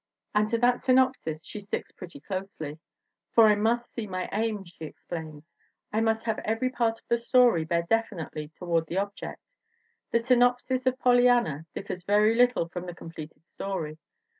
And 0.33 0.49
to 0.49 0.57
that 0.57 0.81
synopsis 0.81 1.45
she 1.45 1.59
sticks 1.59 1.91
pretty 1.91 2.19
closely. 2.19 2.79
"For 3.35 3.45
I 3.45 3.53
must 3.53 3.93
see 3.93 4.07
my 4.07 4.27
aim," 4.31 4.63
she 4.65 4.85
explains, 4.85 5.43
"I 5.93 6.01
must 6.01 6.25
have 6.25 6.39
every 6.39 6.71
part 6.71 6.97
of 6.97 7.05
the 7.07 7.19
story 7.19 7.65
bear 7.65 7.83
definitely 7.83 8.49
toward 8.57 8.87
the 8.87 8.97
object. 8.97 9.43
The 10.09 10.17
synopsis 10.17 10.87
of 10.87 10.97
Pollyanna 10.97 11.67
differs 11.75 12.03
very 12.03 12.33
little 12.33 12.67
from 12.67 12.87
the 12.87 12.95
completed 12.95 13.43
story. 13.45 13.99